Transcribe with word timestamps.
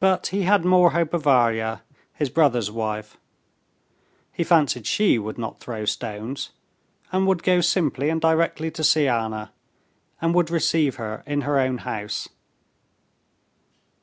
But 0.00 0.28
he 0.28 0.44
had 0.44 0.64
more 0.64 0.92
hope 0.92 1.12
of 1.12 1.24
Varya, 1.24 1.82
his 2.14 2.30
brother's 2.30 2.70
wife. 2.70 3.18
He 4.32 4.42
fancied 4.42 4.86
she 4.86 5.18
would 5.18 5.36
not 5.36 5.60
throw 5.60 5.84
stones, 5.84 6.48
and 7.12 7.26
would 7.26 7.42
go 7.42 7.60
simply 7.60 8.08
and 8.08 8.22
directly 8.22 8.70
to 8.70 8.82
see 8.82 9.06
Anna, 9.06 9.52
and 10.18 10.34
would 10.34 10.50
receive 10.50 10.94
her 10.94 11.22
in 11.26 11.42
her 11.42 11.58
own 11.60 11.76
house. 11.84 12.30